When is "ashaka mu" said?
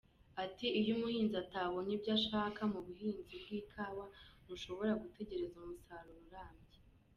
2.17-2.79